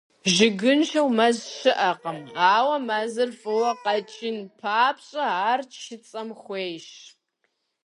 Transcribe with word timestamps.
Жыгыншэу 0.33 1.07
мэз 1.17 1.37
щыӏэкъым, 1.57 2.19
ауэ 2.53 2.77
мэзыр 2.87 3.29
фӏыуэ 3.39 3.71
къэкӏын 3.83 4.37
папщӏэ, 4.59 5.25
ар 5.49 5.61
чыцэм 5.79 6.29
хуейщ. 6.41 6.89